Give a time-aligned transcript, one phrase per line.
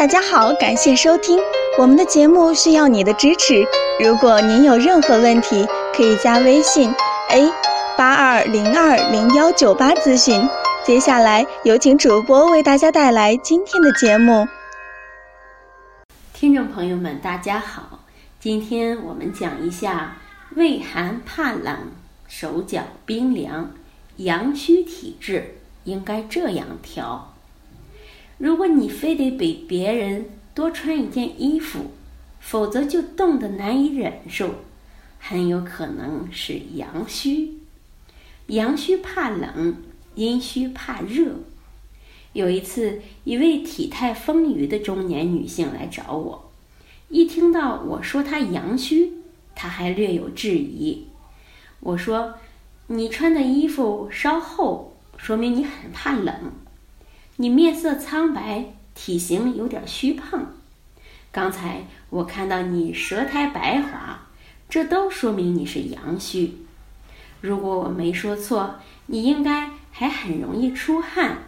[0.00, 1.38] 大家好，感谢收听
[1.76, 3.62] 我们的节目，需要你的支持。
[4.02, 6.90] 如果您有任何问题，可以加微信
[7.28, 7.52] a
[7.98, 10.48] 八二零二零幺九八咨询。
[10.86, 14.48] 接下来有请主播为大家带来今天的节目。
[16.32, 18.00] 听众朋友们，大家好，
[18.40, 20.16] 今天我们讲一下
[20.56, 21.76] 畏寒怕冷、
[22.26, 23.72] 手脚冰凉、
[24.16, 27.34] 阳虚体质应该这样调。
[28.40, 31.90] 如果你非得比别人多穿一件衣服，
[32.40, 34.54] 否则就冻得难以忍受，
[35.18, 37.58] 很有可能是阳虚。
[38.46, 39.76] 阳虚怕冷，
[40.14, 41.34] 阴虚怕热。
[42.32, 46.50] 有一次，一位体态丰腴的中年女性来找我，
[47.10, 49.12] 一听到我说她阳虚，
[49.54, 51.08] 她还略有质疑。
[51.80, 52.36] 我说
[52.88, 56.34] ：“你穿的衣服稍厚，说明你很怕冷。”
[57.40, 60.52] 你面色苍白，体型有点虚胖。
[61.32, 64.26] 刚才我看到你舌苔白滑，
[64.68, 66.58] 这都说明你是阳虚。
[67.40, 68.74] 如果我没说错，
[69.06, 71.38] 你应该还很容易出汗，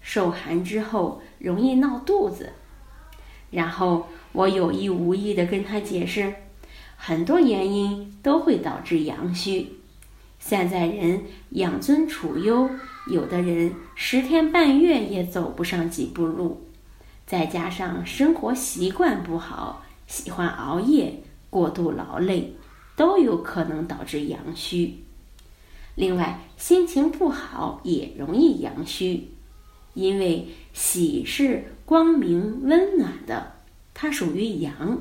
[0.00, 2.52] 受寒之后容易闹肚子。
[3.50, 6.32] 然后我有意无意地跟他解释，
[6.96, 9.80] 很多原因都会导致阳虚。
[10.38, 12.70] 现在人养尊处优。
[13.10, 16.68] 有的人十天半月也走不上几步路，
[17.26, 22.54] 再加上生活习惯不好，喜欢熬夜、过度劳累，
[22.96, 25.02] 都有可能导致阳虚。
[25.96, 29.32] 另外，心情不好也容易阳虚，
[29.94, 33.54] 因为喜是光明温暖的，
[33.92, 35.00] 它属于阳，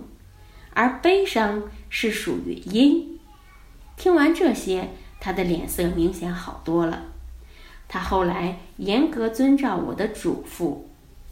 [0.73, 3.19] 而悲伤是属于阴。
[3.95, 7.03] 听完这些，他的脸色明显好多了。
[7.89, 10.83] 他后来严格遵照我的嘱咐，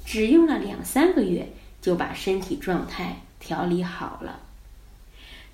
[0.03, 4.39] 只用了两三个月就把身体状态调理好了。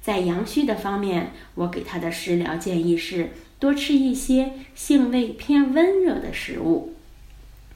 [0.01, 6.93] 在阳虚的方面，我给他的食疗建议是多吃一些性味偏温热的食物，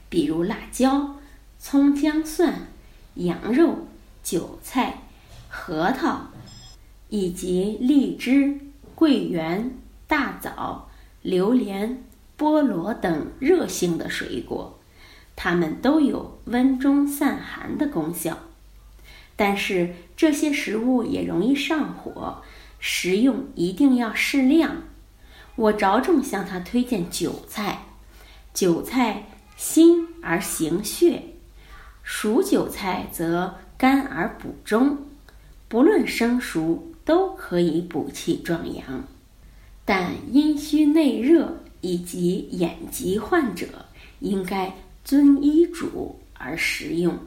[0.09, 1.17] 比如辣椒、
[1.59, 2.67] 葱姜蒜、
[3.15, 3.88] 羊肉、
[4.23, 5.03] 韭菜、
[5.49, 6.27] 核桃，
[7.09, 8.57] 以及荔枝、
[8.95, 9.71] 桂圆、
[10.07, 10.89] 大枣、
[11.21, 12.03] 榴莲。
[12.37, 14.79] 菠萝等热性的水果，
[15.35, 18.37] 它们都有温中散寒的功效。
[19.35, 22.41] 但是这些食物也容易上火，
[22.79, 24.83] 食用一定要适量。
[25.55, 27.85] 我着重向他推荐韭菜，
[28.53, 31.23] 韭菜辛而行血，
[32.03, 34.99] 熟韭菜则甘而补中，
[35.67, 39.03] 不论生熟都可以补气壮阳。
[39.85, 41.57] 但阴虚内热。
[41.81, 43.67] 以及眼疾患者
[44.19, 47.17] 应该遵医嘱而食用。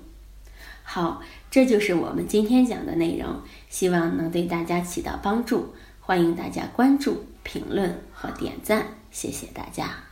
[0.82, 5.74] 好，这就是我们今天讲的内容，希望能对大家起到帮助。
[6.00, 10.09] 欢迎大家关注、评论和点赞，谢谢大家。